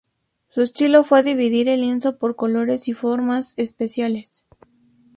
[0.49, 4.47] Su estilo fue dividir el lienzo por colores y formas especiales.